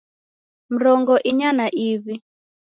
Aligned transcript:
Mrongo 0.73 1.13
inya 1.29 1.49
na 1.57 1.67
iw'i 1.87 2.15